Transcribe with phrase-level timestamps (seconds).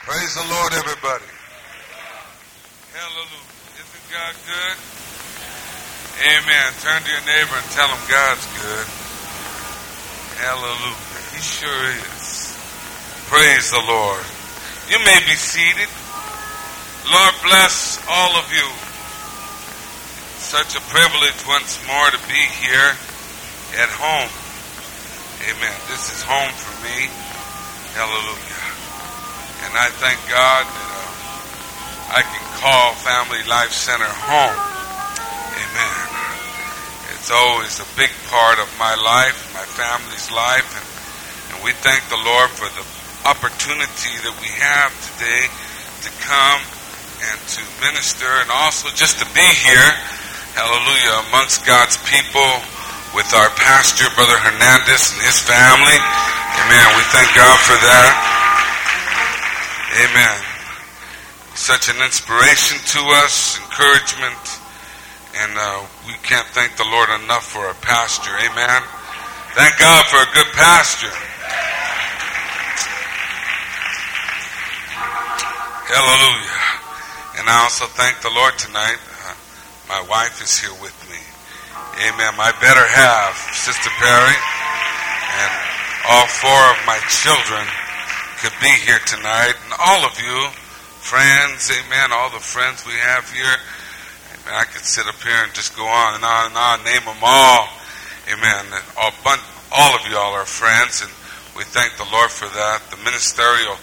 [0.00, 1.28] Praise the Lord, everybody.
[2.96, 3.52] Hallelujah.
[3.84, 4.76] Isn't God good?
[6.24, 6.68] Amen.
[6.80, 8.86] Turn to your neighbor and tell him God's good.
[10.40, 10.96] Hallelujah.
[11.36, 12.56] He sure is.
[13.28, 14.24] Praise the Lord.
[14.88, 15.92] You may be seated.
[17.12, 18.68] Lord bless all of you.
[20.40, 22.96] Such a privilege once more to be here
[23.76, 24.32] at home.
[25.44, 25.76] Amen.
[25.92, 27.12] This is home for me.
[27.92, 28.59] Hallelujah.
[29.66, 34.56] And I thank God that uh, I can call Family Life Center home.
[35.60, 36.06] Amen.
[37.14, 40.86] It's always a big part of my life, my family's life, and,
[41.52, 42.84] and we thank the Lord for the
[43.28, 45.44] opportunity that we have today
[46.02, 46.60] to come
[47.28, 49.90] and to minister and also just to be here,
[50.56, 52.48] hallelujah, amongst God's people
[53.12, 55.98] with our pastor, Brother Hernandez, and his family.
[56.64, 56.86] Amen.
[56.96, 58.39] We thank God for that.
[59.90, 60.38] Amen.
[61.58, 64.38] Such an inspiration to us, encouragement,
[65.34, 68.30] and uh, we can't thank the Lord enough for our pastor.
[68.30, 68.82] Amen.
[69.58, 71.10] Thank God for a good pastor.
[75.90, 77.42] Hallelujah.
[77.42, 79.02] And I also thank the Lord tonight.
[79.26, 79.34] Uh,
[79.90, 81.18] my wife is here with me.
[82.06, 82.38] Amen.
[82.38, 85.52] My better half, Sister Perry, and
[86.14, 87.66] all four of my children
[88.40, 89.52] could be here tonight.
[89.52, 90.48] And all of you,
[91.04, 93.52] friends, amen, all the friends we have here.
[94.32, 94.56] Amen.
[94.56, 97.20] I could sit up here and just go on and on and on, name them
[97.20, 97.68] all.
[98.32, 98.64] Amen.
[98.96, 99.12] All,
[99.76, 101.12] all of y'all are friends, and
[101.52, 102.80] we thank the Lord for that.
[102.88, 103.76] The ministerial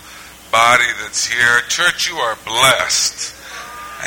[0.49, 1.61] body that's here.
[1.69, 3.37] Church, you are blessed.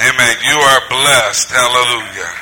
[0.02, 0.34] Amen.
[0.42, 1.54] You are blessed.
[1.54, 2.34] Hallelujah.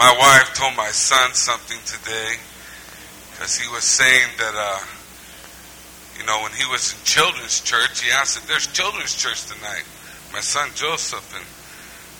[0.00, 2.40] My wife told my son something today
[3.32, 4.80] because he was saying that, uh,
[6.18, 9.84] you know, when he was in children's church, he asked if there's children's church tonight.
[10.32, 11.44] My son Joseph and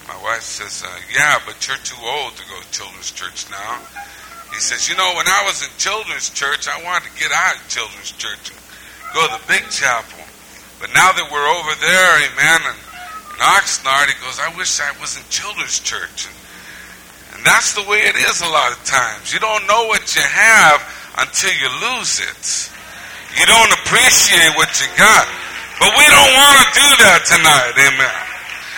[0.07, 3.81] my wife says, uh, yeah, but you're too old to go to children's church now.
[4.53, 7.57] He says, you know, when I was in children's church, I wanted to get out
[7.57, 8.59] of children's church and
[9.17, 10.21] go to the big chapel.
[10.79, 12.79] But now that we're over there, amen, and
[13.35, 16.29] in Oxnard, he goes, I wish I was in children's church.
[16.29, 16.37] And,
[17.35, 19.33] and that's the way it is a lot of times.
[19.33, 20.79] You don't know what you have
[21.19, 22.74] until you lose it.
[23.39, 25.27] You don't appreciate what you got.
[25.83, 28.17] But we don't want to do that tonight, amen.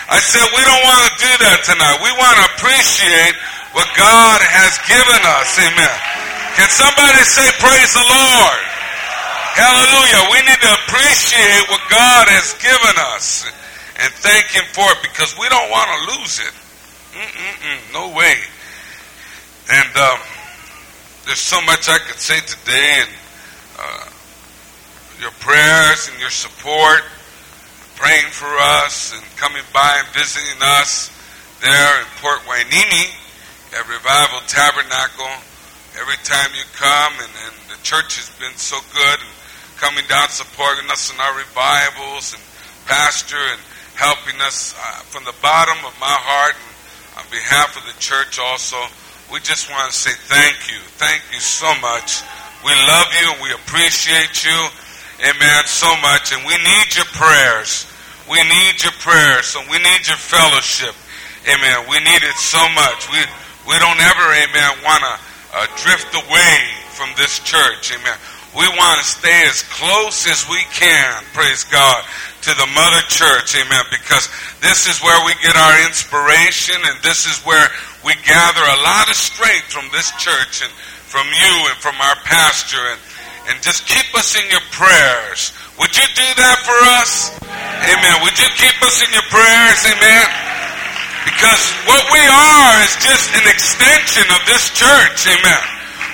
[0.09, 1.97] I said we don't want to do that tonight.
[2.01, 3.35] We want to appreciate
[3.75, 5.97] what God has given us, amen.
[6.57, 8.61] Can somebody say praise the Lord?
[9.53, 10.21] Hallelujah.
[10.33, 13.45] We need to appreciate what God has given us
[14.01, 16.53] and thank Him for it because we don't want to lose it.
[17.13, 18.37] Mm-mm-mm, no way.
[19.69, 20.19] And um,
[21.25, 23.09] there's so much I could say today, and
[23.79, 24.05] uh,
[25.19, 27.01] your prayers and your support,
[27.95, 28.49] praying for
[28.81, 31.09] us, and coming by and visiting us
[31.61, 33.09] there in Port Hueneme
[33.73, 35.33] at Revival Tabernacle.
[35.97, 39.33] Every time you come, and, and the church has been so good, and
[39.81, 42.43] coming down supporting us in our revivals, and
[42.85, 43.61] pastor, and
[43.97, 46.73] helping us uh, from the bottom of my heart and
[47.17, 48.77] on behalf of the church also.
[49.33, 50.77] We just want to say thank you.
[51.01, 52.21] Thank you so much.
[52.61, 54.59] We love you and we appreciate you.
[55.21, 55.65] Amen.
[55.65, 56.33] So much.
[56.33, 57.89] And we need your prayers.
[58.29, 59.47] We need your prayers.
[59.47, 60.93] So we need your fellowship.
[61.47, 61.87] Amen.
[61.89, 63.09] We need it so much.
[63.09, 63.23] We,
[63.67, 65.15] we don't ever, amen, want to
[65.55, 66.59] uh, drift away
[66.91, 67.95] from this church.
[67.95, 68.17] Amen.
[68.55, 72.03] We want to stay as close as we can, praise God,
[72.41, 74.27] to the mother church, amen, because
[74.61, 77.67] this is where we get our inspiration and this is where
[78.03, 80.71] we gather a lot of strength from this church and
[81.07, 82.99] from you and from our pastor and,
[83.47, 85.55] and just keep us in your prayers.
[85.79, 87.31] Would you do that for us?
[87.87, 88.15] Amen.
[88.25, 89.79] Would you keep us in your prayers?
[89.87, 90.27] Amen.
[91.23, 95.27] Because what we are is just an extension of this church.
[95.27, 95.63] Amen.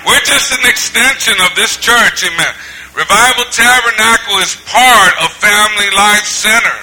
[0.05, 2.27] We're just an extension of this church.
[2.27, 2.53] Amen.
[2.93, 6.79] Revival Tabernacle is part of Family Life Center.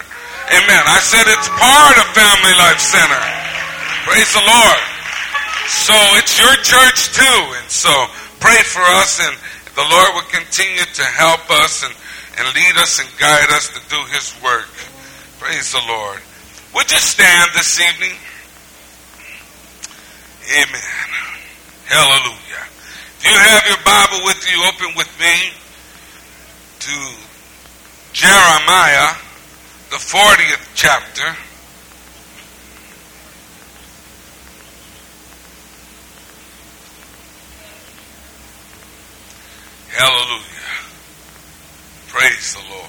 [0.51, 0.83] Amen.
[0.89, 3.23] I said it's part of Family Life Center.
[4.09, 4.83] Praise the Lord.
[5.71, 7.41] So it's your church too.
[7.63, 7.93] And so
[8.43, 9.37] pray for us and
[9.81, 11.95] the Lord will continue to help us and,
[12.37, 14.69] and lead us and guide us to do His work.
[15.39, 16.21] Praise the Lord.
[16.75, 18.13] Would you stand this evening?
[20.53, 21.09] Amen.
[21.87, 22.65] Hallelujah.
[23.17, 25.49] If you have your Bible with you, open with me
[26.81, 26.97] to
[28.13, 29.17] Jeremiah,
[29.89, 31.50] the 40th chapter.
[40.01, 40.81] Hallelujah.
[42.09, 42.89] Praise the Lord.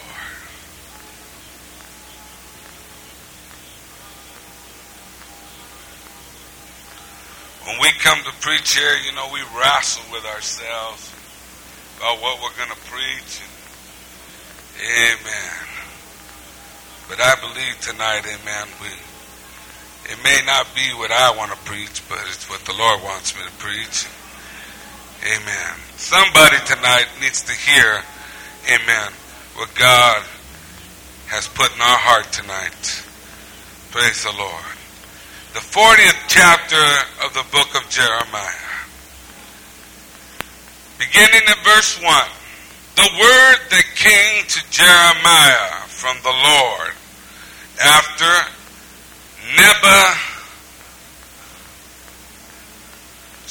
[7.68, 11.14] When we come to preach here, you know, we wrestle with ourselves
[11.98, 13.42] about what we're going to preach.
[14.80, 15.68] amen.
[17.10, 18.88] But I believe tonight, amen, we,
[20.14, 23.36] it may not be what I want to preach, but it's what the Lord wants
[23.36, 24.08] me to preach.
[25.24, 25.76] Amen.
[25.98, 28.02] Somebody tonight needs to hear,
[28.74, 29.12] amen,
[29.56, 30.24] what God
[31.28, 33.06] has put in our heart tonight.
[33.92, 34.76] Praise the Lord.
[35.54, 36.82] The 40th chapter
[37.24, 38.72] of the book of Jeremiah.
[40.98, 42.08] Beginning at verse 1.
[42.96, 46.94] The word that came to Jeremiah from the Lord
[47.78, 48.26] after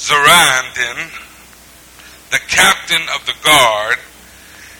[0.03, 1.30] Nebuzaradan,
[2.31, 3.97] the captain of the guard,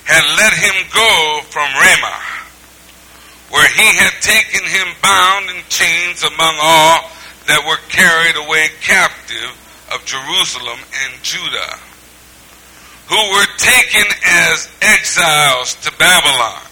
[0.03, 2.24] had let him go from Ramah,
[3.51, 7.12] where he had taken him bound in chains among all
[7.48, 9.51] that were carried away captive
[9.94, 11.75] of Jerusalem and Judah,
[13.12, 14.07] who were taken
[14.48, 16.63] as exiles to Babylon.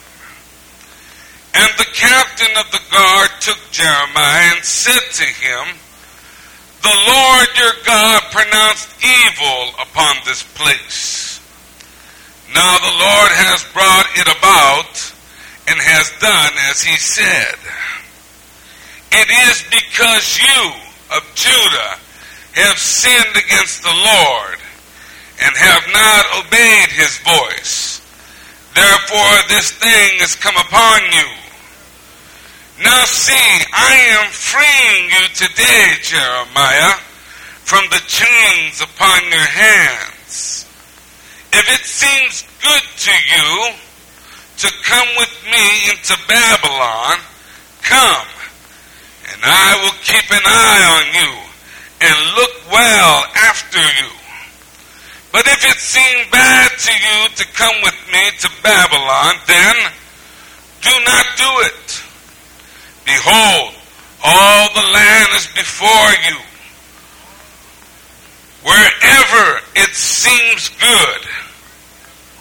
[1.55, 5.75] And the captain of the guard took Jeremiah and said to him,
[6.81, 11.39] The Lord your God pronounced evil upon this place.
[12.53, 15.13] Now the Lord has brought it about
[15.67, 17.59] and has done as he said.
[19.11, 20.71] It is because you
[21.17, 21.99] of Judah
[22.53, 24.57] have sinned against the Lord
[25.41, 28.01] and have not obeyed his voice.
[28.73, 31.27] Therefore this thing has come upon you.
[32.81, 33.33] Now see,
[33.73, 36.95] I am freeing you today, Jeremiah,
[37.67, 40.65] from the chains upon your hands.
[41.51, 43.73] If it seems good to you
[44.63, 47.19] to come with me into Babylon,
[47.81, 48.27] come,
[49.27, 51.31] and I will keep an eye on you
[51.99, 54.09] and look well after you.
[55.33, 59.75] But if it seem bad to you to come with me to Babylon, then
[60.79, 62.08] do not do it.
[63.09, 63.73] Behold,
[64.23, 66.37] all the land is before you.
[68.61, 71.21] Wherever it seems good,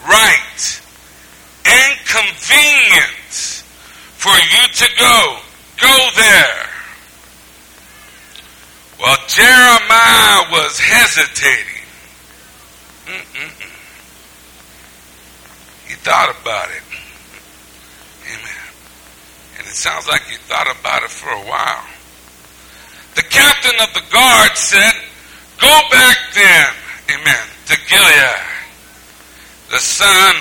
[0.07, 0.83] right,
[1.65, 3.33] and convenient
[4.19, 5.39] for you to go,
[5.81, 6.69] go there.
[9.01, 11.83] Well, Jeremiah was hesitating.
[13.07, 13.73] Mm-mm-mm.
[15.89, 16.88] He thought about it.
[19.69, 21.85] It sounds like you thought about it for a while.
[23.17, 24.95] The captain of the guard said,
[25.61, 26.73] Go back then,
[27.13, 28.41] amen, to Gilead,
[29.69, 30.37] the son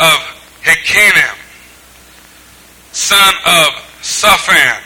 [0.00, 0.18] of
[0.66, 1.38] Ahikam,
[2.90, 3.70] son of
[4.02, 4.82] Shaphan,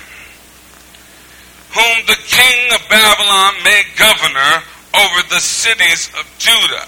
[1.72, 4.62] whom the king of Babylon made governor
[4.93, 6.84] over the cities of Judah,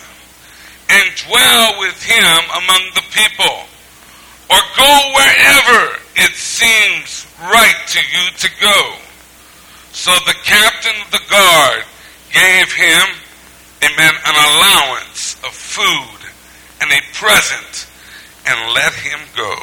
[0.90, 3.64] and dwell with him among the people,
[4.50, 8.96] or go wherever it seems right to you to go.
[9.92, 11.84] So the captain of the guard
[12.32, 13.08] gave him,
[13.84, 16.20] amen, an allowance of food
[16.80, 17.86] and a present
[18.46, 19.54] and let him go.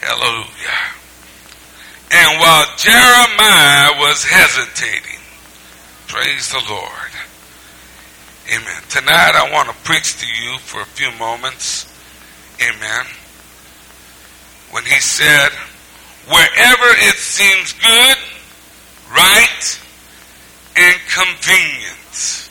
[0.00, 1.02] Hallelujah.
[2.10, 5.20] And while Jeremiah was hesitating,
[6.08, 7.12] praise the Lord.
[8.52, 8.82] Amen.
[8.88, 11.86] Tonight I want to preach to you for a few moments.
[12.60, 13.06] Amen.
[14.72, 15.50] When he said,
[16.26, 18.16] wherever it seems good,
[19.12, 19.80] right,
[20.76, 22.48] and convenient.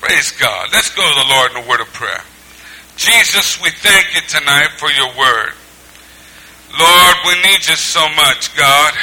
[0.00, 0.68] Praise God.
[0.72, 2.22] Let's go to the Lord in a word of prayer.
[2.96, 5.52] Jesus, we thank you tonight for your word.
[6.78, 8.94] Lord, we need you so much, God.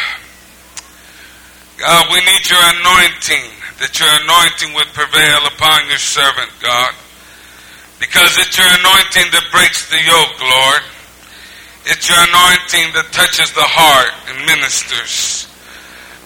[1.78, 6.94] God, we need your anointing, that your anointing would prevail upon your servant, God.
[8.00, 10.82] Because it's your anointing that breaks the yoke, Lord.
[11.88, 15.48] It's your anointing that touches the heart and ministers.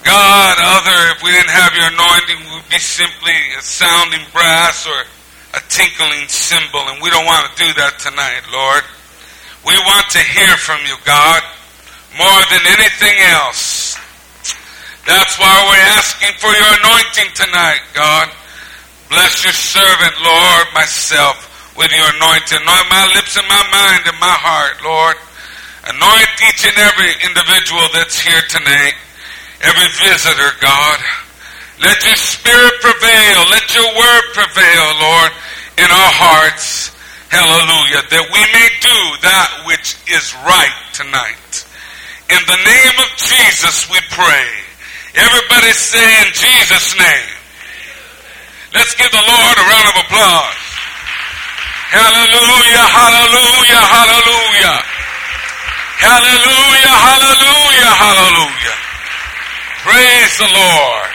[0.01, 5.05] God, other, if we didn't have your anointing, we'd be simply a sounding brass or
[5.53, 8.81] a tinkling cymbal, and we don't want to do that tonight, Lord.
[9.61, 11.45] We want to hear from you, God,
[12.17, 13.93] more than anything else.
[15.05, 18.33] That's why we're asking for your anointing tonight, God.
[19.13, 21.37] Bless your servant, Lord, myself,
[21.77, 22.65] with your anointing.
[22.65, 25.17] Anoint my lips and my mind and my heart, Lord.
[25.81, 28.93] Anoint each and every individual that's here tonight,
[29.61, 30.99] every visitor, God.
[31.81, 33.39] Let your spirit prevail.
[33.49, 35.31] Let your word prevail, Lord,
[35.81, 36.93] in our hearts.
[37.33, 38.05] Hallelujah.
[38.13, 41.65] That we may do that which is right tonight.
[42.29, 44.47] In the name of Jesus we pray.
[45.17, 47.31] Everybody say in Jesus' name.
[48.71, 50.61] Let's give the Lord a round of applause.
[51.91, 54.77] Hallelujah, hallelujah, hallelujah.
[56.01, 58.77] Hallelujah, hallelujah, hallelujah.
[59.85, 61.13] Praise the Lord.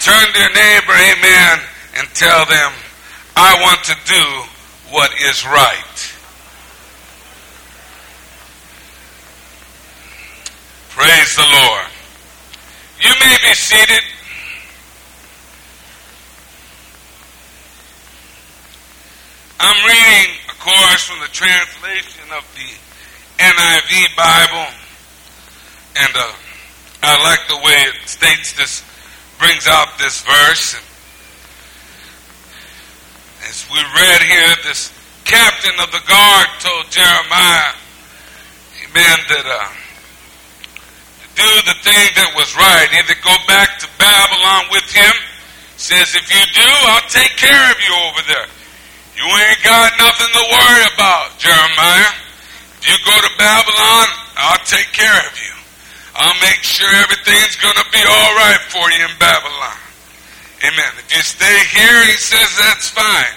[0.00, 1.60] Turn to your neighbor, amen,
[1.98, 2.72] and tell them,
[3.36, 4.24] I want to do
[4.90, 5.96] what is right.
[10.96, 11.86] Praise the Lord.
[13.00, 14.02] You may be seated.
[19.60, 22.85] I'm reading, of course, from the translation of the
[23.38, 24.66] NIV Bible,
[25.96, 26.32] and uh,
[27.02, 28.82] I like the way it states this,
[29.38, 30.76] brings out this verse.
[33.48, 34.92] As we read here, this
[35.24, 37.76] captain of the guard told Jeremiah,
[38.88, 39.68] amen, that uh,
[41.20, 45.14] to do the thing that was right, either go back to Babylon with him,
[45.76, 48.48] says, if you do, I'll take care of you over there.
[49.20, 52.25] You ain't got nothing to worry about, Jeremiah.
[52.80, 54.06] If you go to Babylon,
[54.36, 55.54] I'll take care of you.
[56.16, 59.76] I'll make sure everything's going to be all right for you in Babylon.
[60.64, 60.92] Amen.
[60.96, 63.36] If you stay here, he says that's fine.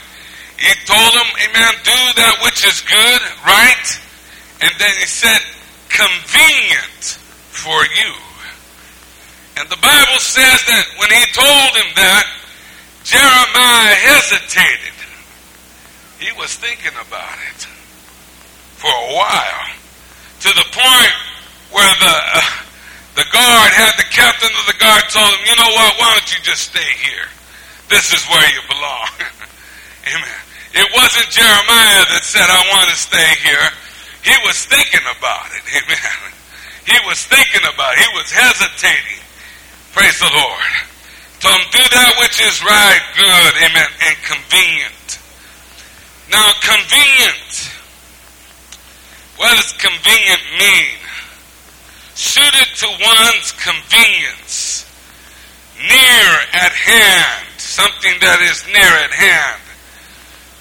[0.56, 3.88] He told him, amen, do that which is good, right?
[4.62, 5.40] And then he said,
[5.92, 7.20] convenient
[7.52, 8.12] for you.
[9.60, 12.26] And the Bible says that when he told him that,
[13.04, 14.96] Jeremiah hesitated.
[16.20, 17.79] He was thinking about it
[18.80, 19.66] for a while
[20.42, 21.16] to the point
[21.76, 22.42] where the uh,
[23.20, 26.00] the guard had the captain of the guard told him, "You know what?
[26.00, 27.28] Why don't you just stay here?
[27.92, 29.12] This is where you belong."
[30.16, 30.42] Amen.
[30.72, 33.68] It wasn't Jeremiah that said, "I want to stay here."
[34.24, 35.64] He was thinking about it.
[35.84, 36.20] Amen.
[36.88, 38.00] He was thinking about it.
[38.00, 39.22] He was hesitating.
[39.94, 40.72] Praise the Lord.
[41.40, 45.20] Told him, do that which is right, good, amen, and convenient.
[46.28, 47.79] Now, convenient.
[49.40, 51.00] What does convenient mean?
[52.14, 54.84] Suited to one's convenience.
[55.80, 57.48] Near at hand.
[57.56, 59.62] Something that is near at hand.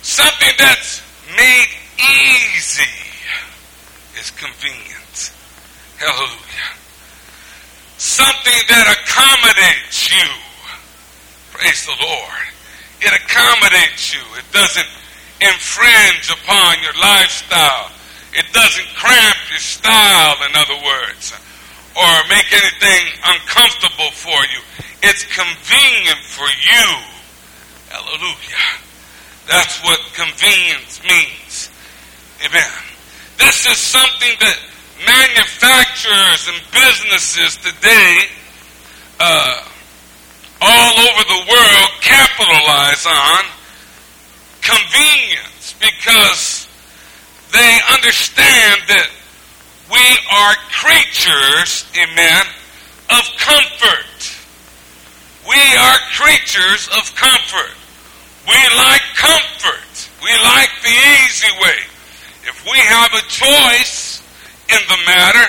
[0.03, 1.03] Something that's
[1.37, 1.67] made
[1.99, 3.03] easy
[4.15, 5.33] is convenient.
[5.99, 6.71] Hallelujah.
[7.99, 10.31] Something that accommodates you.
[11.51, 12.47] Praise the Lord.
[13.01, 14.23] It accommodates you.
[14.39, 14.87] It doesn't
[15.41, 17.98] infringe upon your lifestyle.
[18.39, 21.35] It doesn't cramp your style, in other words,
[21.99, 24.63] or make anything uncomfortable for you.
[25.03, 26.87] It's convenient for you.
[27.91, 28.79] Hallelujah.
[29.49, 31.71] That's what convenience means.
[32.47, 32.71] Amen.
[33.39, 34.59] This is something that
[35.05, 38.23] manufacturers and businesses today
[39.19, 39.65] uh,
[40.61, 43.45] all over the world capitalize on
[44.63, 46.68] convenience because
[47.53, 49.09] they understand that
[49.91, 52.45] we are creatures, amen,
[53.09, 54.05] of comfort.
[55.49, 57.73] We are creatures of comfort.
[58.45, 59.89] We like comfort.
[60.21, 61.81] We like the easy way.
[62.45, 64.21] If we have a choice
[64.69, 65.49] in the matter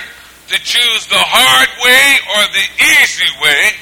[0.50, 3.76] to choose the hard way or the easy way,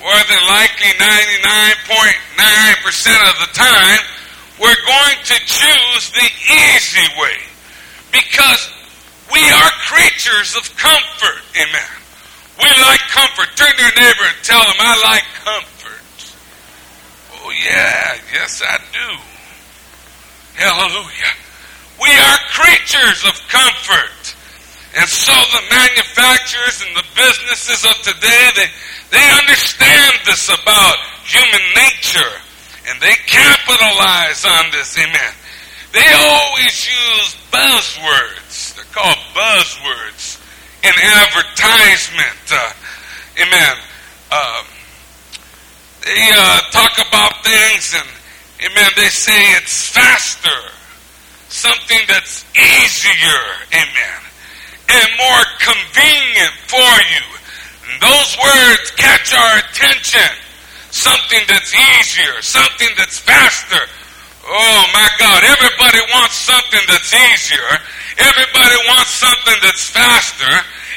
[0.00, 4.00] more than likely 99.9% of the time,
[4.60, 7.36] we're going to choose the easy way
[8.12, 8.70] because
[9.32, 11.42] we are creatures of comfort.
[11.56, 11.92] Amen.
[12.58, 13.52] We like comfort.
[13.56, 16.04] Turn to your neighbor and tell him, I like comfort.
[17.34, 18.16] Oh, yeah.
[18.32, 19.08] Yes, I do.
[20.56, 21.34] Hallelujah.
[22.00, 24.34] We are creatures of comfort.
[24.96, 28.68] And so the manufacturers and the businesses of today, they,
[29.10, 32.40] they understand this about human nature
[32.88, 35.34] and they capitalize on this, amen.
[35.92, 38.76] They always use buzzwords.
[38.76, 40.40] They're called buzzwords
[40.82, 42.52] in advertisement.
[42.52, 42.72] Uh,
[43.42, 43.76] amen.
[44.30, 44.64] Um,
[46.04, 48.08] they uh, talk about things and,
[48.70, 50.72] amen, they say it's faster.
[51.48, 54.20] Something that's easier, amen,
[54.90, 57.24] and more convenient for you.
[57.88, 60.45] And those words catch our attention
[60.96, 63.84] something that's easier, something that's faster.
[64.48, 67.72] Oh my God, everybody wants something that's easier.
[68.16, 70.54] Everybody wants something that's faster.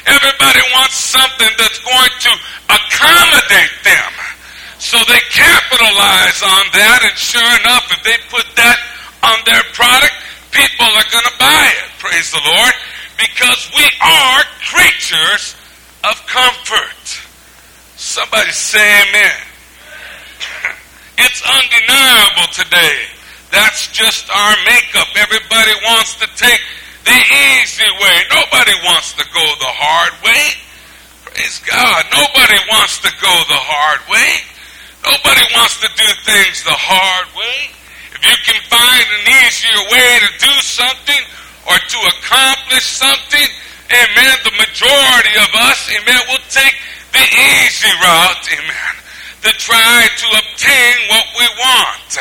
[0.08, 2.32] Everybody wants something that's going to
[2.72, 4.12] accommodate them.
[4.80, 8.78] So they capitalize on that, and sure enough, if they put that
[9.20, 10.16] on their product,
[10.48, 11.88] people are going to buy it.
[12.00, 12.74] Praise the Lord.
[13.20, 15.52] Because we are creatures
[16.08, 17.04] of comfort.
[18.00, 19.49] Somebody say amen.
[21.26, 22.96] It's undeniable today.
[23.52, 25.08] That's just our makeup.
[25.16, 26.62] Everybody wants to take
[27.04, 27.20] the
[27.60, 28.16] easy way.
[28.30, 30.44] Nobody wants to go the hard way.
[31.28, 32.04] Praise God.
[32.08, 34.32] Nobody wants to go the hard way.
[35.04, 37.72] Nobody wants to do things the hard way.
[38.16, 41.22] If you can find an easier way to do something
[41.68, 43.48] or to accomplish something,
[43.88, 46.76] amen, the majority of us, amen, will take
[47.16, 48.94] the easy route, amen,
[49.42, 52.18] to try to obtain what we want.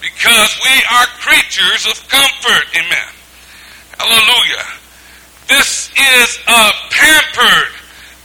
[0.00, 3.10] Because we are creatures of comfort, amen.
[3.98, 4.64] Hallelujah.
[5.48, 7.72] This is a pampered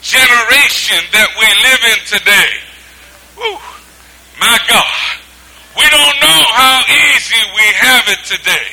[0.01, 2.51] generation that we live in today.
[3.35, 3.59] Whew.
[4.39, 5.19] My God.
[5.75, 8.69] We don't know how easy we have it today.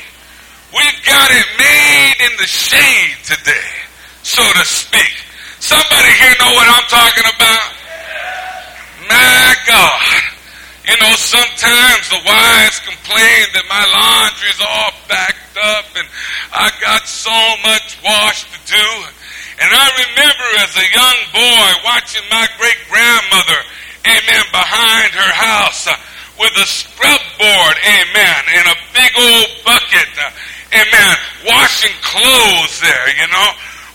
[0.70, 3.68] We've got it made in the shade today,
[4.22, 5.10] so to speak.
[5.58, 7.81] Somebody here know what I'm talking about?
[9.12, 10.00] My God.
[10.88, 16.08] You know, sometimes the wives complain that my laundry's all backed up and
[16.50, 18.88] I got so much wash to do.
[19.62, 23.60] And I remember as a young boy watching my great grandmother,
[24.10, 25.86] amen, behind her house.
[25.86, 25.94] Uh,
[26.42, 30.30] with a scrub board, amen, and a big old bucket, uh,
[30.74, 31.16] amen,
[31.46, 33.48] washing clothes there, you know,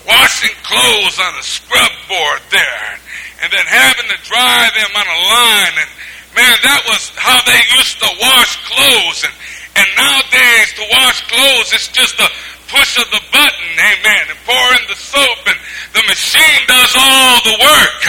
[0.07, 2.99] washing clothes on a scrub board there,
[3.41, 5.91] and then having to dry them on a line, and
[6.33, 9.35] man, that was how they used to wash clothes, and,
[9.77, 12.29] and nowadays to wash clothes, it's just a
[12.67, 15.59] push of the button, amen, and pour in the soap, and
[15.93, 18.03] the machine does all the work.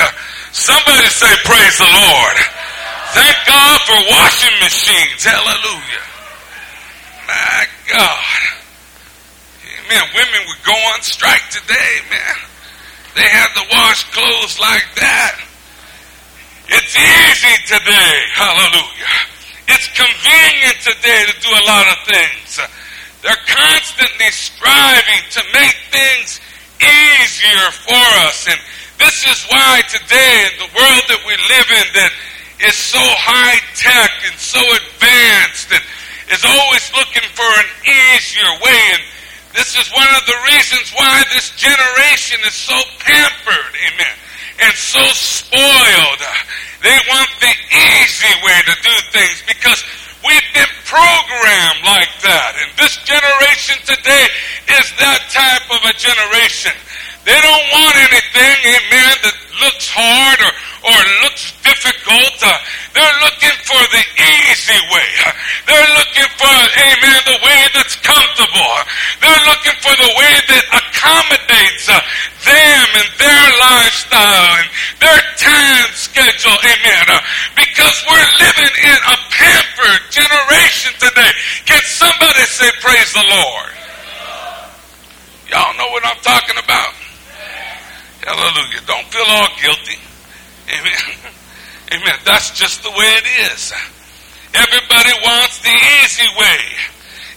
[0.50, 2.37] Somebody say, praise the Lord.
[3.14, 5.25] Thank God for washing machines.
[5.25, 6.04] Hallelujah.
[7.26, 8.40] My God.
[9.64, 10.04] Amen.
[10.14, 12.37] Women would go on strike today, man.
[13.17, 15.41] They have to wash clothes like that.
[16.68, 18.16] It's easy today.
[18.37, 19.16] Hallelujah.
[19.68, 22.61] It's convenient today to do a lot of things.
[23.23, 26.40] They're constantly striving to make things
[26.81, 28.47] easier for us.
[28.49, 28.61] And
[28.99, 32.12] this is why today, in the world that we live in, that
[32.61, 35.85] is so high tech and so advanced and
[36.31, 38.83] is always looking for an easier way.
[38.94, 39.03] And
[39.59, 44.16] this is one of the reasons why this generation is so pampered, amen,
[44.62, 46.23] and so spoiled.
[46.79, 49.83] They want the easy way to do things because
[50.23, 52.55] we've been programmed like that.
[52.62, 54.27] And this generation today
[54.79, 56.79] is that type of a generation.
[57.24, 60.52] They don't want anything, amen, that looks hard or
[60.85, 62.35] or looks difficult.
[62.38, 62.54] Uh,
[62.94, 65.11] they're looking for the easy way.
[65.26, 65.33] Uh,
[65.66, 68.70] they're looking for, amen, the way that's comfortable.
[68.78, 68.85] Uh,
[69.20, 71.98] they're looking for the way that accommodates uh,
[72.46, 74.68] them and their lifestyle and
[75.02, 76.59] their time schedule.
[76.62, 77.07] Amen.
[77.11, 77.20] Uh,
[77.59, 81.33] because we're living in a pampered generation today.
[81.66, 83.72] Can somebody say praise the Lord?
[85.50, 86.97] Y'all know what I'm talking about?
[88.29, 88.85] Hallelujah.
[88.85, 89.97] Don't feel all guilty.
[90.69, 91.01] Amen.
[91.97, 92.19] Amen.
[92.27, 93.73] That's just the way it is.
[94.53, 96.61] Everybody wants the easy way.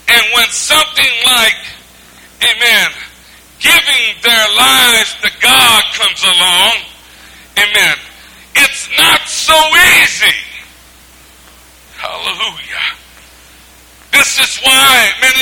[0.10, 1.56] And when something like,
[2.44, 2.92] amen,
[3.60, 6.76] giving their lives to God comes along,
[7.56, 7.98] amen,
[8.56, 9.56] it's not so
[10.04, 10.36] easy.
[11.96, 13.00] Hallelujah.
[14.12, 15.41] This is why many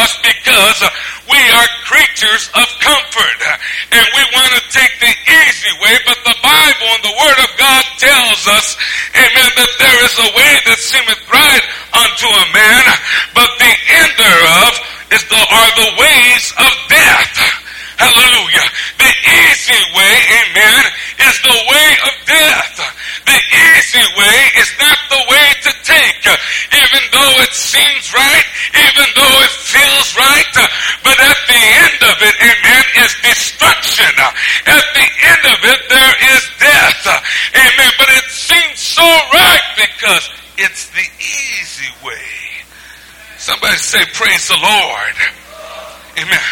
[0.00, 0.78] us because
[1.28, 3.38] we are creatures of comfort
[3.92, 7.50] and we want to take the easy way, but the Bible and the Word of
[7.60, 8.80] God tells us,
[9.12, 12.84] amen, that there is a way that seemeth right unto a man,
[13.36, 14.72] but the end thereof
[15.12, 17.34] is the, are the ways of death.
[18.00, 18.68] Hallelujah.
[18.96, 20.82] The easy way, amen,
[21.28, 22.76] is the way of death.
[23.28, 23.40] The
[23.76, 25.72] easy way is not the way to
[26.06, 30.50] even though it seems right, even though it feels right,
[31.04, 34.12] but at the end of it, amen, is destruction.
[34.66, 37.02] At the end of it, there is death.
[37.54, 37.92] Amen.
[37.98, 42.28] But it seems so right because it's the easy way.
[43.38, 45.16] Somebody say, praise the Lord.
[46.18, 46.50] Amen.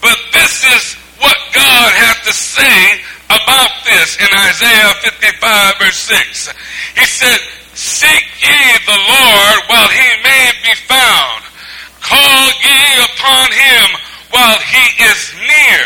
[0.00, 6.52] But this is what God has to say about this in Isaiah 55 verse 6.
[6.96, 7.38] He said,
[7.74, 11.42] Seek ye the Lord while he may be found.
[12.00, 13.88] Call ye upon him
[14.30, 15.84] while he is near.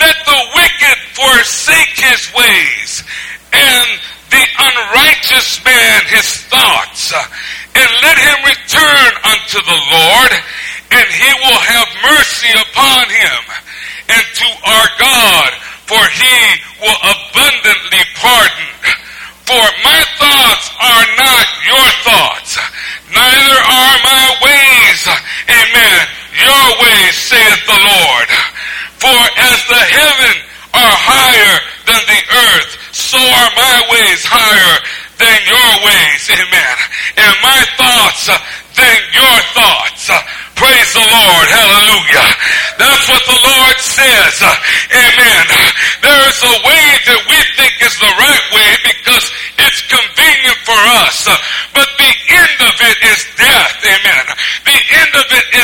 [0.00, 3.04] Let the wicked forsake his ways
[3.52, 3.88] and
[4.30, 7.14] the unrighteous man his thoughts
[7.74, 10.32] and let him return unto the Lord
[10.90, 13.42] and he will have mercy upon him
[14.08, 15.50] and to our God,
[15.86, 16.36] for he
[16.80, 18.70] will abundantly pardon.
[19.44, 22.56] For my thoughts are not your thoughts,
[23.12, 25.00] neither are my ways,
[25.52, 26.02] amen,
[26.32, 28.28] your ways, saith the Lord.
[29.04, 30.36] For as the heaven
[30.72, 34.80] are higher than the earth, so are my ways higher
[35.20, 36.76] than your ways, amen.
[37.20, 38.32] And my thoughts
[38.74, 40.10] than your thoughts.
[40.54, 41.46] Praise the Lord.
[41.50, 42.28] Hallelujah.
[42.78, 44.34] That's what the Lord says.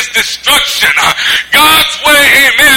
[0.01, 0.89] Is destruction.
[1.51, 2.70] God's way, amen,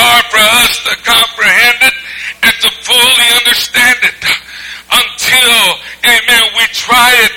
[0.00, 1.96] hard for us to comprehend it
[2.48, 4.20] and to fully understand it
[4.88, 5.56] until,
[6.08, 7.29] amen, we try it.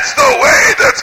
[0.00, 0.99] That's the way that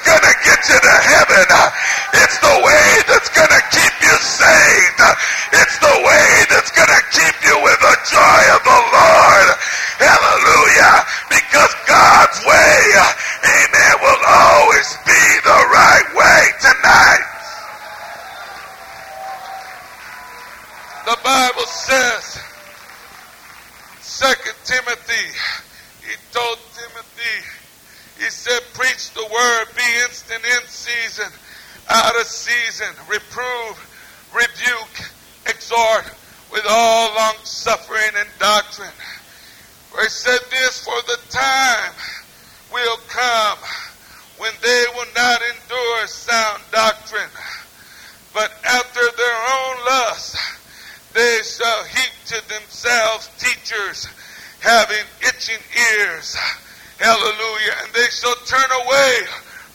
[58.18, 59.14] shall turn away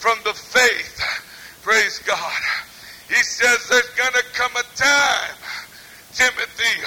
[0.02, 0.98] from the faith.
[1.62, 2.42] Praise God.
[3.08, 5.38] He says there's going to come a time,
[6.12, 6.78] Timothy,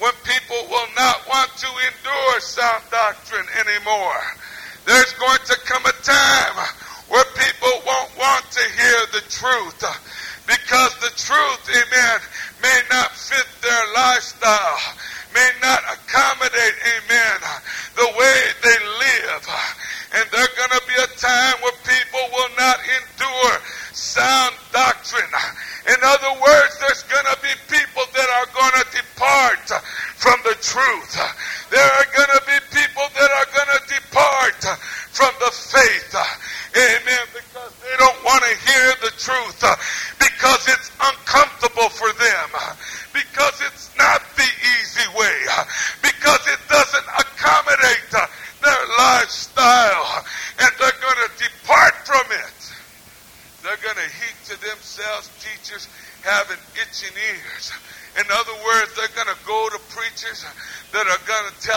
[0.00, 4.22] when people will not want to endure sound doctrine anymore.
[4.86, 6.56] There's going to come a time
[7.08, 9.84] where people won't want to hear the truth
[10.46, 12.20] because the truth, amen,
[12.62, 14.78] may not fit their lifestyle,
[15.34, 17.38] may not accommodate, amen,
[17.96, 19.44] the way they live.
[20.14, 23.58] And there's going to be a time where people will not endure
[23.92, 25.32] sound doctrine.
[25.88, 29.66] In other words, there's going to be people that are going to depart
[30.16, 31.12] from the truth.
[31.70, 34.60] There are going to be people that are going to depart
[35.10, 36.12] from the faith.
[36.76, 37.24] Amen.
[37.32, 39.64] Because they don't want to hear the truth.
[40.18, 42.48] Because it's uncomfortable for them.
[43.12, 45.38] Because it's not the easy way.
[46.02, 50.24] Because it doesn't accommodate their lifestyle.
[50.60, 52.56] And they're going to depart from it.
[53.62, 55.88] They're going to heap to themselves teachers
[56.22, 57.72] having itching ears.
[58.14, 60.44] In other words, they're going to go to preachers
[60.92, 61.75] that are going to tell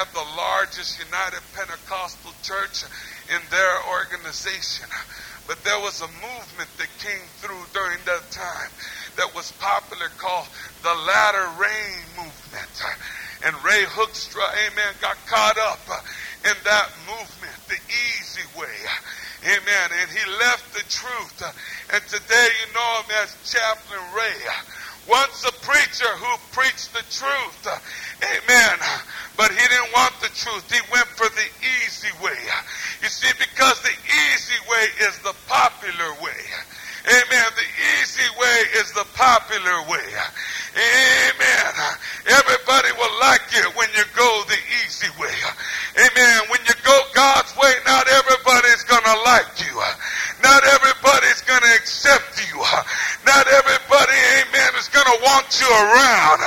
[0.00, 2.88] Had the largest United Pentecostal church
[3.28, 4.88] in their organization.
[5.46, 8.72] But there was a movement that came through during that time
[9.20, 10.48] that was popular called
[10.80, 12.74] the Latter Rain movement.
[13.44, 14.40] And Ray Hoekstra,
[14.72, 15.84] amen, got caught up
[16.48, 17.76] in that movement, the
[18.16, 18.80] easy way.
[19.44, 19.88] Amen.
[20.00, 21.44] And he left the truth.
[21.92, 24.40] And today you know him as Chaplain Ray.
[25.08, 27.68] Once a preacher who preached the truth.
[28.22, 28.78] Amen.
[29.40, 30.68] But he didn't want the truth.
[30.68, 31.48] He went for the
[31.80, 32.36] easy way.
[33.00, 33.96] You see, because the
[34.28, 36.44] easy way is the popular way.
[37.08, 37.48] Amen.
[37.56, 40.04] The easy way is the popular way.
[40.76, 41.72] Amen.
[42.28, 45.32] Everybody will like you when you go the easy way.
[45.96, 46.40] Amen.
[46.52, 49.72] When you go God's way, not everybody's going to like you.
[50.44, 52.60] Not everybody's going to accept you.
[53.24, 56.44] Not everybody, amen, is going to want you around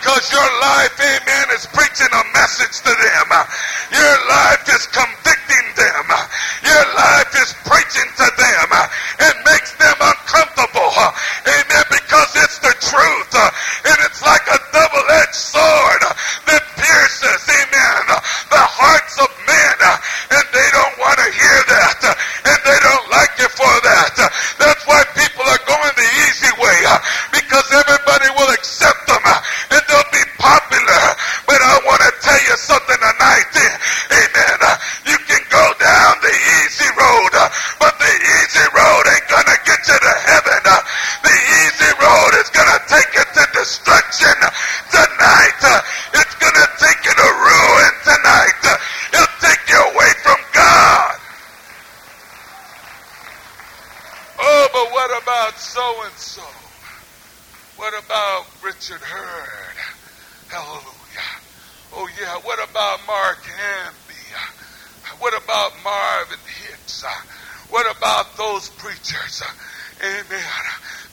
[0.00, 3.28] because your life, amen, is preaching a message to them.
[3.92, 6.08] Your life is convicting them.
[6.64, 8.68] Your life is preaching to them
[9.20, 10.88] and makes them uncomfortable.
[11.44, 13.34] Amen, because it's the truth
[13.84, 16.02] and it's like a double-edged sword
[16.48, 18.04] that pierces, amen,
[18.48, 19.00] the heart
[55.60, 56.42] so and so?
[57.76, 59.76] What about Richard Hurd?
[60.48, 61.30] Hallelujah.
[61.94, 62.36] Oh, yeah.
[62.42, 64.14] What about Mark Hamby?
[65.18, 67.04] What about Marvin Hicks?
[67.70, 69.42] What about those preachers?
[70.02, 70.64] Amen.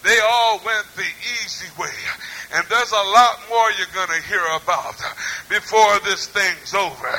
[0.03, 1.07] They all went the
[1.43, 1.95] easy way.
[2.55, 4.95] And there's a lot more you're going to hear about
[5.49, 7.11] before this thing's over.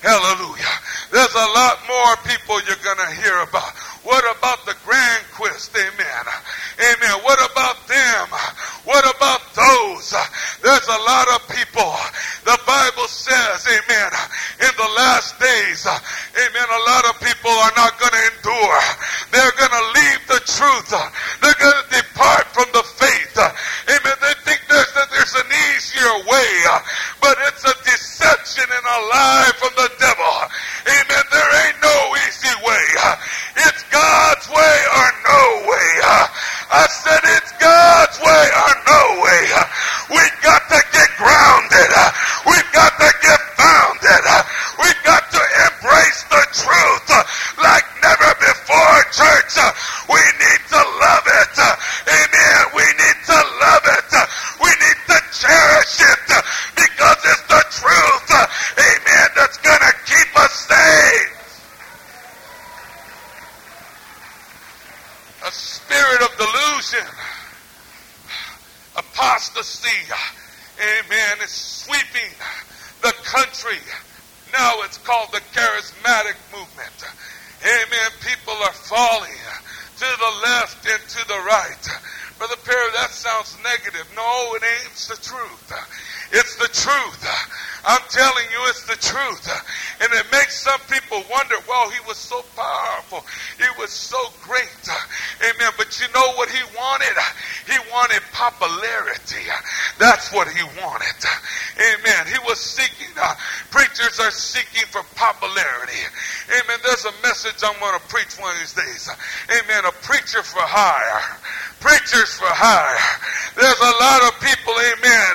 [0.00, 0.76] Hallelujah.
[1.12, 3.72] There's a lot more people you're going to hear about.
[4.04, 5.76] What about the Grandquist?
[5.76, 6.24] Amen.
[6.80, 7.24] Amen.
[7.24, 8.28] What about them?
[8.84, 10.14] What about those?
[10.62, 11.92] There's a lot of people.
[12.44, 14.12] The Bible says, amen,
[14.60, 15.86] in the last days,
[16.36, 18.80] amen, a lot of people are not going to endure.
[19.32, 20.90] They're going to leave the truth.
[21.42, 23.34] They're going to depart from the faith.
[23.38, 24.16] Amen.
[24.20, 26.50] They think there's, that there's an easier way,
[27.20, 30.34] but it's a deception and a lie from the devil.
[30.86, 31.24] Amen.
[31.30, 32.84] There ain't no easy way.
[33.66, 35.90] It's God's way or no way.
[36.70, 39.42] I said it's God's way or no way.
[40.14, 41.90] We got to get grounded.
[42.46, 44.24] We've got to get founded.
[44.78, 47.08] We've got to embrace the truth
[47.58, 49.54] like never before, church.
[50.08, 51.56] We need to love it.
[51.58, 52.60] Amen.
[52.74, 54.10] We need to love it.
[54.62, 56.26] We need to cherish it
[56.74, 58.30] because it's the truth.
[58.78, 59.28] Amen.
[59.36, 61.36] That's going to keep us saved.
[65.42, 67.06] A spirit of delusion,
[68.96, 69.88] apostasy,
[70.78, 72.30] amen, is sweeping
[73.02, 73.80] the country.
[74.52, 76.92] Now it's called the charismatic movement.
[77.64, 78.10] Amen.
[78.20, 79.38] People are falling
[80.02, 81.86] to the left and to the right.
[82.38, 84.02] Brother Perry, that sounds negative.
[84.16, 84.90] No, it ain't.
[84.90, 85.70] It's the truth.
[86.32, 87.22] It's the truth.
[87.86, 89.46] I'm telling you, it's the truth.
[90.02, 93.22] And it makes some people wonder, well, he was so powerful.
[93.58, 94.88] He was so great.
[95.38, 95.70] Amen.
[95.76, 97.14] But you know what he wanted?
[97.70, 99.46] He wanted popularity.
[99.98, 101.20] That's what he wanted.
[101.78, 102.26] Amen.
[102.26, 103.34] He was seeking, uh,
[103.70, 106.02] preachers are seeking for popularity.
[106.50, 106.78] Amen.
[106.82, 109.08] There's a message I'm going to preach one of these days.
[109.48, 109.84] Amen.
[109.86, 111.22] A preacher for hire.
[111.80, 113.00] Preachers for hire.
[113.56, 115.32] There's a lot of people, amen,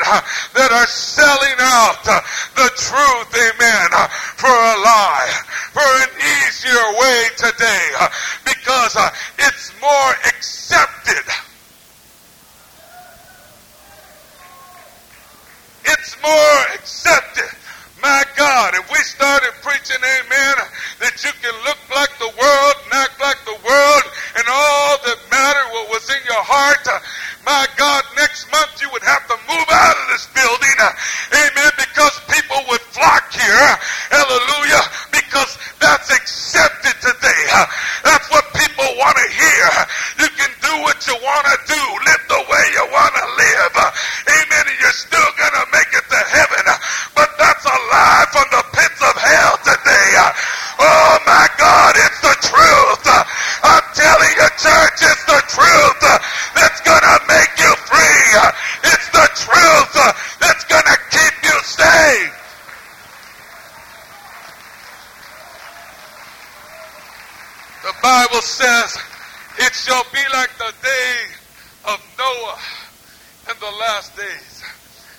[0.53, 2.21] that are selling out uh,
[2.53, 5.31] the truth, amen, uh, for a lie,
[5.73, 8.09] for an easier way today, uh,
[8.45, 8.93] because
[9.39, 11.25] it's more accepted.
[15.85, 17.49] It's more accepted.
[18.01, 20.55] My God, if we started preaching, amen,
[20.99, 24.05] that you can look like the world act like the world
[24.39, 26.87] and all that mattered what was in your heart,
[27.43, 30.77] my God, next month you would have to move out of this building,
[31.35, 33.67] amen, because people would flock here,
[34.09, 37.41] hallelujah, because that's accepted today.
[38.07, 39.67] That's what people want to hear.
[40.25, 43.73] You can do what you want to do, live the way you want to live,
[44.39, 46.65] amen, and you're still going to make it to heaven,
[47.13, 50.09] but that's a lie from the pits of hell today.
[50.79, 53.07] Oh my God, it's the truth.
[53.63, 56.01] I'm telling you, church, it's the truth
[56.55, 58.27] that's gonna make you free.
[58.91, 59.93] It's the truth
[60.39, 62.35] that's gonna keep you saved.
[67.83, 68.97] The Bible says
[69.59, 71.17] it shall be like the day
[71.85, 72.59] of Noah
[73.51, 74.63] in the last days.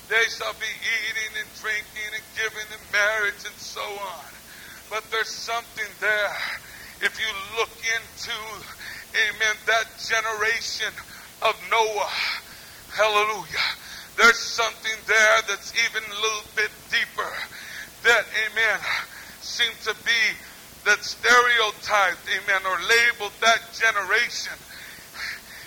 [0.08, 0.72] They shall be
[1.10, 4.24] eating and drinking and giving in marriage and so on.
[4.88, 6.36] But there's something there.
[8.26, 8.42] Into,
[9.14, 10.90] amen, that generation
[11.42, 12.10] of Noah,
[12.90, 13.70] hallelujah,
[14.16, 17.30] there's something there that's even a little bit deeper
[18.02, 18.80] that, amen,
[19.42, 20.34] seems to be
[20.86, 24.58] that stereotyped, amen, or labeled that generation.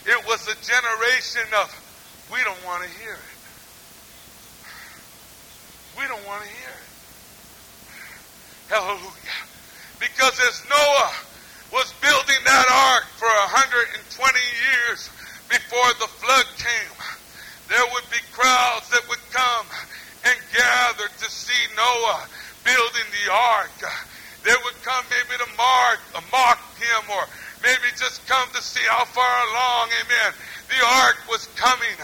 [0.06, 1.72] It was a generation of,
[2.30, 3.38] we don't want to hear it.
[5.98, 6.90] We don't want to hear it.
[8.68, 9.48] Hallelujah.
[10.00, 11.29] Because as Noah
[11.72, 15.10] was building that ark for 120 years
[15.50, 16.98] before the flood came,
[17.70, 19.66] there would be crowds that would come
[20.26, 22.26] and gather to see Noah
[22.66, 23.78] building the ark.
[24.44, 27.24] They would come maybe to mark, uh, mock him or
[27.62, 30.32] maybe just come to see how far along, amen,
[30.70, 31.98] the ark was coming.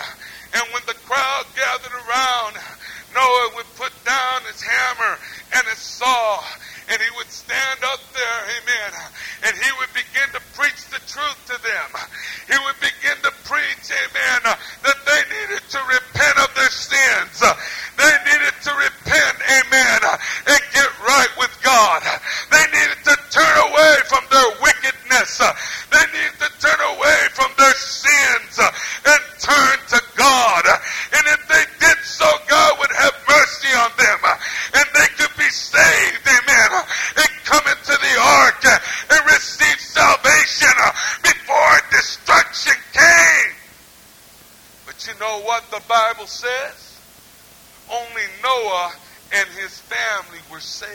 [0.53, 2.55] And when the crowd gathered around,
[3.15, 5.17] Noah would put down his hammer
[5.55, 6.43] and his saw,
[6.89, 8.91] and he would stand up there, amen,
[9.43, 11.89] and he would begin to preach the truth to them.
[12.45, 17.41] He would begin to preach, amen, that they needed to repent of their sins.
[17.97, 19.99] They needed to repent, amen,
[20.45, 22.01] and get right with God.
[22.51, 25.41] They needed to turn away from their wickedness.
[25.89, 28.59] They needed to turn away from their sins.
[45.25, 46.99] know what the Bible says?
[47.91, 48.93] Only Noah
[49.33, 50.91] and his family were saved.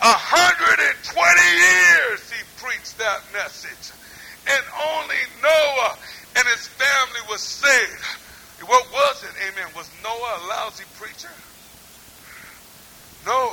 [0.00, 3.92] 120 years he preached that message.
[4.48, 4.64] And
[4.94, 5.96] only Noah
[6.36, 8.04] and his family was saved.
[8.64, 9.30] What was it?
[9.48, 9.68] Amen.
[9.74, 11.32] Was Noah a lousy preacher?
[13.26, 13.52] No.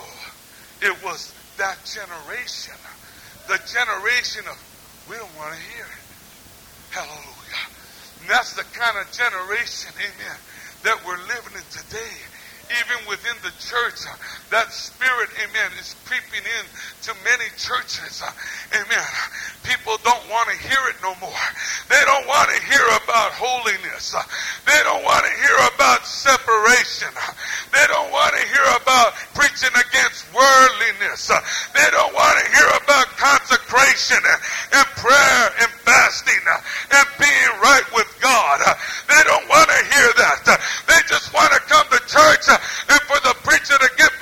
[0.82, 2.76] It was that generation.
[3.48, 4.56] The generation of,
[5.10, 6.04] we don't want to hear it.
[6.94, 7.66] Hallelujah.
[8.22, 10.38] And that's the kind of generation, amen,
[10.86, 12.14] that we're living in today
[12.72, 14.00] even within the church,
[14.54, 16.66] that spirit, amen, is creeping in
[17.02, 18.22] to many churches.
[18.22, 18.30] Uh,
[18.78, 19.10] amen.
[19.66, 21.46] People don't want to hear it no more.
[21.90, 24.14] They don't want to hear about holiness.
[24.14, 24.22] Uh,
[24.70, 27.10] they don't want to hear about separation.
[27.18, 27.34] Uh,
[27.74, 31.34] they don't want to hear about preaching against worldliness.
[31.34, 31.42] Uh,
[31.74, 37.90] they don't want to hear about consecration and prayer and fasting uh, and being right
[37.98, 38.62] with God.
[39.10, 40.46] They don't want to hear that.
[40.86, 44.13] They just want to come to church and for the preacher to get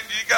[0.00, 0.29] find you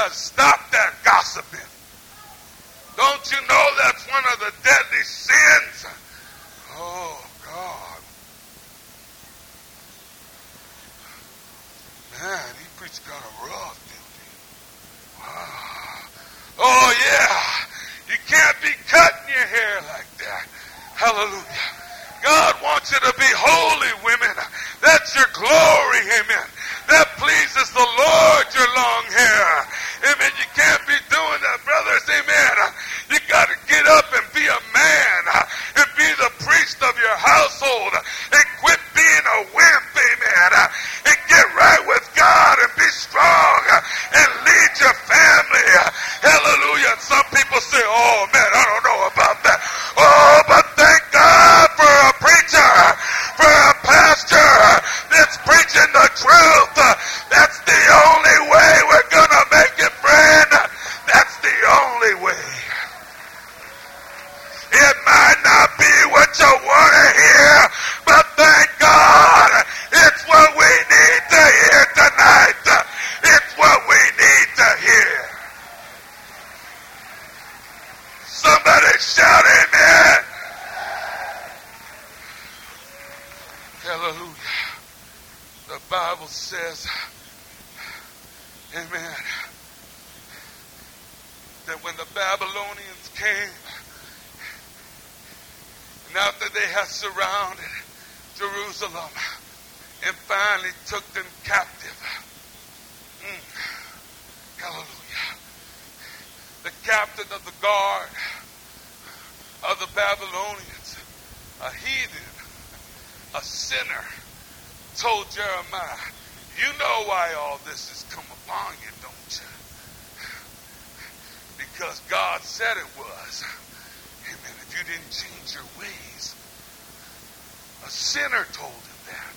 [128.13, 129.35] sinner told him that.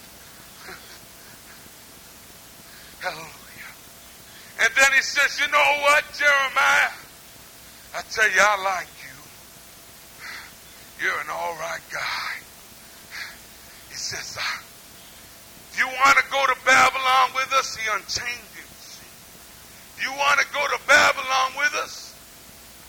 [3.07, 3.73] Hallelujah.
[4.59, 6.91] And then he says, You know what, Jeremiah?
[7.95, 9.15] I tell you, I like you.
[11.07, 12.35] You're an all right guy.
[13.87, 14.35] He says,
[15.71, 18.67] if you want to go to Babylon with us, he unchained him.
[20.03, 22.11] You want to go to Babylon with us,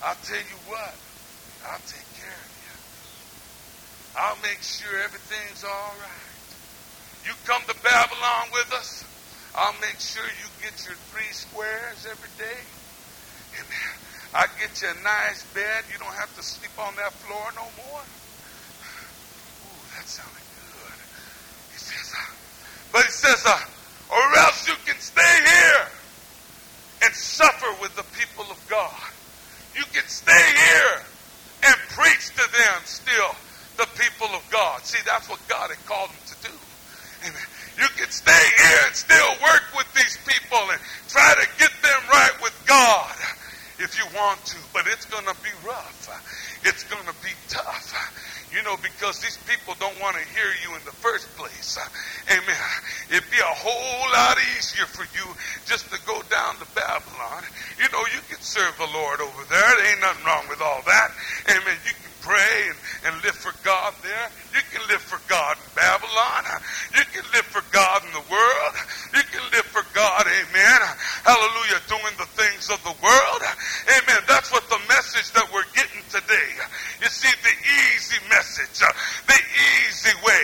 [0.02, 0.94] I'll tell you what,
[1.70, 2.05] I'll take you.
[4.16, 6.48] I'll make sure everything's all right.
[7.28, 9.04] You come to Babylon with us,
[9.54, 12.60] I'll make sure you get your three squares every day.
[13.60, 13.66] And
[14.32, 15.84] I get you a nice bed.
[15.92, 18.04] You don't have to sleep on that floor no more.
[19.64, 20.98] Ooh, that sounded good.
[21.72, 22.32] He says, uh,
[22.92, 23.60] but he says, uh,
[24.12, 25.88] or else you can stay here
[27.04, 29.12] and suffer with the people of God.
[29.74, 31.00] You can stay here
[31.64, 33.36] and preach to them still.
[34.86, 36.54] See, that's what God had called them to do.
[37.26, 37.48] Amen.
[37.74, 42.00] You can stay here and still work with these people and try to get them
[42.06, 43.16] right with God
[43.82, 46.06] if you want to, but it's going to be rough.
[46.62, 47.92] It's going to be tough.
[48.54, 51.78] You know, because these people don't want to hear you in the first place.
[52.30, 52.70] Amen.
[53.10, 55.26] It'd be a whole lot easier for you
[55.66, 57.42] just to go down to Babylon.
[57.78, 59.60] You know, you can serve the Lord over there.
[59.60, 61.10] There ain't nothing wrong with all that.
[61.50, 61.76] Amen.
[61.84, 64.26] You can pray and, and live for God there.
[64.50, 66.42] You can live for God in Babylon.
[66.98, 68.74] You can live for God in the world.
[69.14, 70.80] You can live for God, amen.
[71.22, 73.42] Hallelujah, doing the things of the world.
[73.94, 74.20] Amen.
[74.26, 76.50] That's what the message that we're getting today.
[76.98, 77.54] You see, the
[77.94, 78.90] easy message, uh,
[79.30, 79.38] the
[79.86, 80.42] easy way.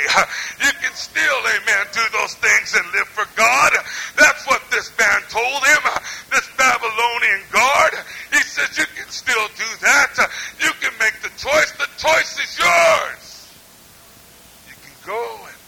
[0.62, 3.72] You can still, amen, do those things and live for God.
[4.14, 5.82] That's what this man told him,
[6.30, 7.94] this Babylonian guard.
[8.30, 10.14] He says, you can still do that.
[10.62, 11.72] You can make the choice.
[11.76, 13.48] The choice is yours.
[14.68, 15.58] You can go and,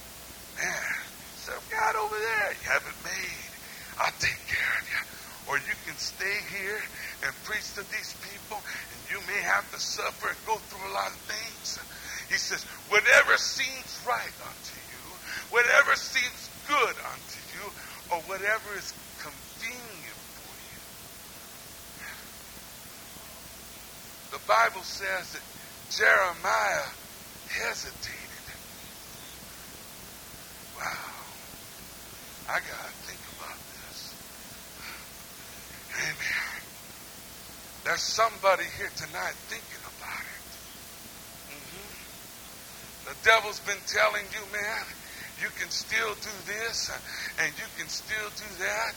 [0.60, 0.94] man,
[1.36, 2.50] serve God over there.
[2.52, 3.50] You haven't made.
[3.98, 5.02] I'll take care of you.
[5.50, 6.80] Or you can stay here
[7.24, 10.94] and preach to these people, and you may have to suffer and go through a
[10.94, 11.78] lot of things.
[12.28, 15.04] He says, whatever seems right unto you,
[15.50, 17.64] whatever seems good unto you,
[18.10, 20.80] or whatever is convenient for you.
[24.32, 25.44] The Bible says that
[25.90, 26.88] Jeremiah
[27.48, 28.20] hesitated.
[30.78, 31.14] Wow.
[32.48, 34.12] I got to think about this.
[35.96, 36.60] Amen.
[37.84, 40.44] There's somebody here tonight thinking about it.
[41.52, 43.08] Mm-hmm.
[43.08, 44.84] The devil's been telling you, man,
[45.40, 46.90] you can still do this
[47.40, 48.96] and you can still do that.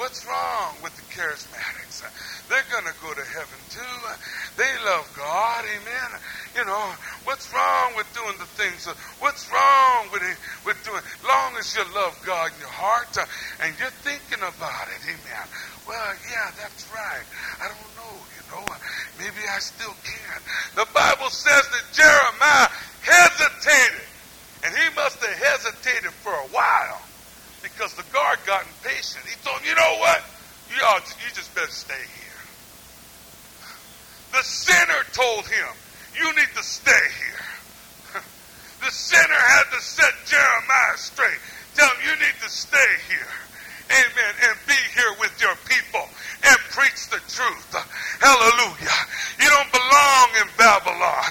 [0.00, 2.00] What's wrong with the charismatics?
[2.48, 3.96] They're going to go to heaven too.
[4.56, 5.68] They love God.
[5.68, 6.10] Amen.
[6.56, 6.80] You know,
[7.28, 8.88] what's wrong with doing the things?
[9.20, 11.04] What's wrong with it, with doing?
[11.28, 13.28] Long as you love God in your heart uh,
[13.60, 15.00] and you're thinking about it.
[15.04, 15.46] Amen.
[15.84, 17.26] Well, yeah, that's right.
[17.60, 18.64] I don't know, you know.
[19.20, 20.40] Maybe I still can.
[20.72, 22.72] The Bible says that Jeremiah
[23.04, 24.08] hesitated.
[24.64, 27.02] And he must have hesitated for a while
[27.62, 29.24] because the guard got impatient.
[29.24, 30.22] He told him, you know what?
[30.82, 32.42] Ought you just better stay here.
[34.32, 35.68] The sinner told him,
[36.18, 38.22] you need to stay here.
[38.82, 41.38] The sinner had to set Jeremiah straight.
[41.74, 43.34] Tell him, you need to stay here.
[43.90, 44.32] Amen.
[44.48, 46.08] And be here with your people
[46.42, 47.70] and preach the truth.
[48.18, 48.98] Hallelujah.
[49.38, 51.21] You don't belong in Babylon.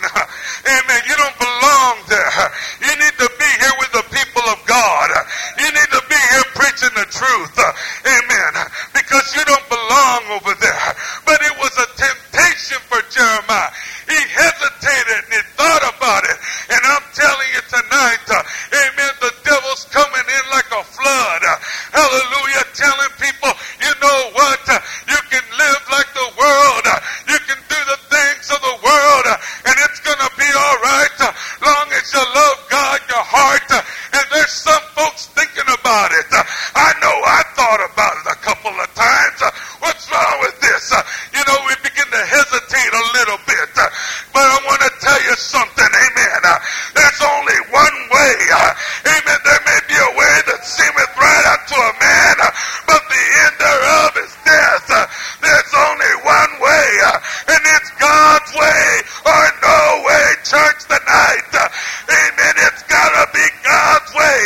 [59.25, 61.51] Or no way, church tonight.
[61.53, 62.55] Amen.
[62.57, 64.39] It's got to be God's way.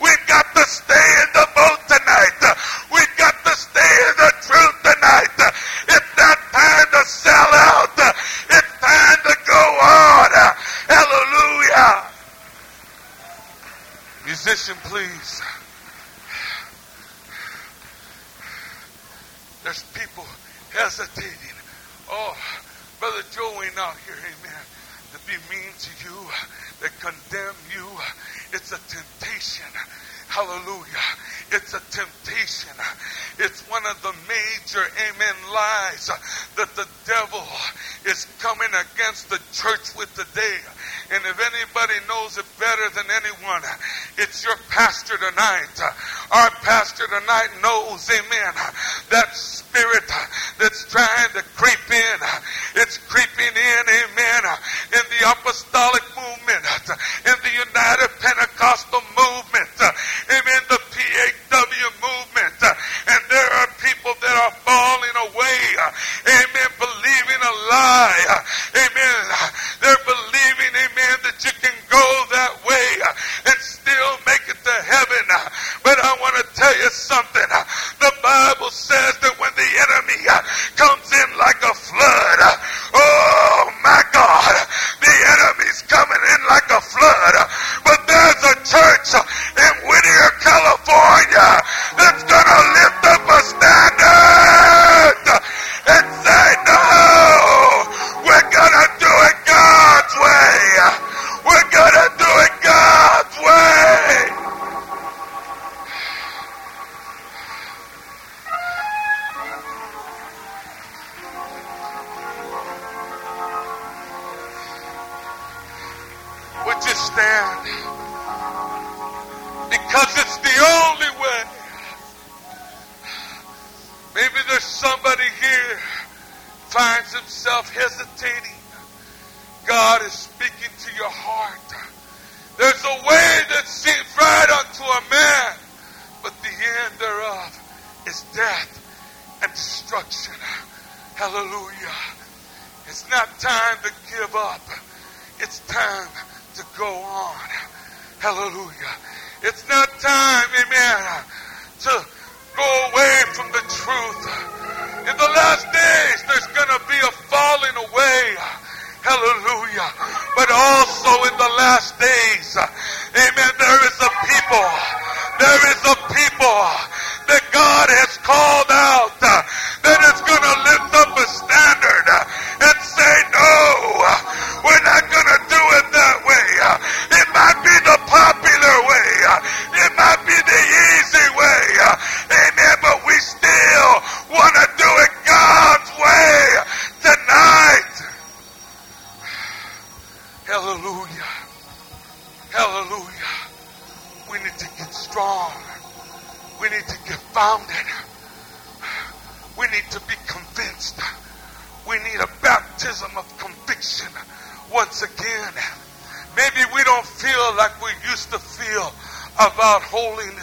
[0.00, 2.38] We've got to stay in the boat tonight.
[2.92, 5.36] We've got to stay in the truth tonight.
[5.88, 7.98] It's not time to sell out.
[8.50, 10.30] It's time to go on.
[10.88, 12.04] Hallelujah.
[14.24, 15.42] Musician, please.
[19.64, 20.26] There's people
[20.72, 21.56] hesitating.
[22.10, 22.36] Oh,
[22.98, 24.64] Brother Joe ain't out here, amen,
[25.12, 26.18] to be mean to you,
[26.82, 27.86] to condemn you.
[28.52, 29.70] It's a temptation.
[30.28, 31.06] Hallelujah.
[31.52, 32.72] It's a temptation.
[33.38, 36.10] It's one of the major, amen, lies
[36.56, 37.44] that the devil
[38.06, 40.58] is coming against the church with today.
[41.12, 43.62] And if anybody knows it better than anyone,
[44.22, 45.74] it's your pastor tonight.
[46.30, 48.54] Our pastor tonight knows, amen,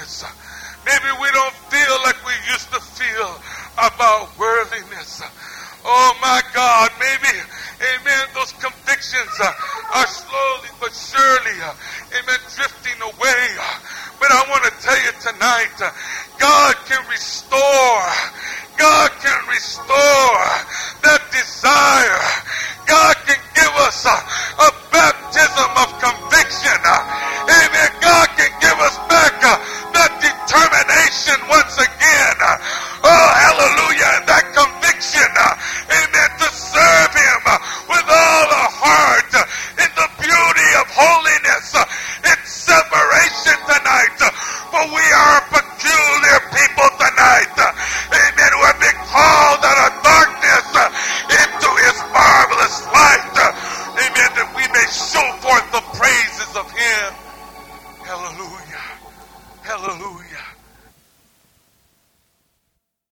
[0.09, 0.25] worthiness.
[0.85, 3.41] Maybe we don't feel like we used to feel
[3.77, 5.21] about worthiness.
[5.85, 7.37] Oh my God, maybe,
[7.79, 9.53] amen, those convictions uh,
[9.95, 11.73] are slowly but surely, uh,
[12.11, 13.47] amen, drifting away.
[14.19, 15.91] But I want to tell you tonight, uh,